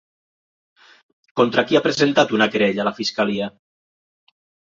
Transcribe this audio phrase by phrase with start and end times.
[1.41, 3.51] Contra qui ha presentat una querella la fiscalia?